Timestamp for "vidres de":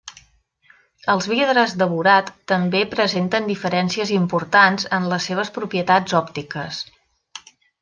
1.31-1.87